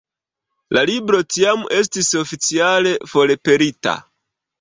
La 0.77 0.81
libro 0.89 1.19
tiam 1.35 1.61
estis 1.79 2.09
oficiale 2.21 2.95
forpelita. 3.13 3.95